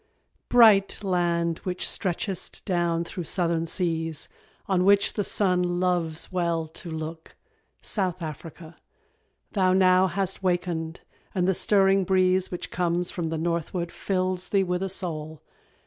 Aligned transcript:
_Bright 0.49 1.03
land 1.03 1.59
which 1.59 1.85
stretchest 1.87 2.65
down 2.65 3.03
through 3.03 3.25
Southern 3.25 3.67
seas 3.67 4.27
On 4.65 4.83
which 4.83 5.13
the 5.13 5.23
Sun 5.23 5.61
loves 5.61 6.31
well 6.31 6.67
to 6.69 6.89
look 6.89 7.35
South 7.83 8.23
Africa 8.23 8.75
Thou 9.51 9.73
now 9.73 10.07
hast 10.07 10.41
wakened 10.41 11.01
and 11.35 11.47
the 11.47 11.53
stirring 11.53 12.03
breeze 12.03 12.49
Which 12.49 12.71
comes 12.71 13.11
from 13.11 13.29
the 13.29 13.37
northward 13.37 13.91
fills 13.91 14.49
thee 14.49 14.63
with 14.63 14.81
a 14.81 14.89
soul. 14.89 15.43